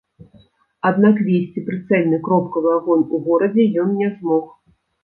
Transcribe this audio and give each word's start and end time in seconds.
Аднак 0.89 1.19
весці 1.27 1.63
прыцэльны 1.69 2.17
кропкавы 2.29 2.69
агонь 2.81 3.07
у 3.15 3.25
горадзе 3.29 3.71
ён 3.85 3.97
не 4.03 4.15
змог. 4.17 4.43